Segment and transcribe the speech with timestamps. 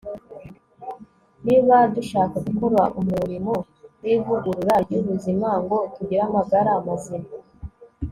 [1.45, 3.53] niba dushaka gukora umurimo
[4.03, 7.29] w'ivugurura ry'ubuzima ngo tugire amagara mazima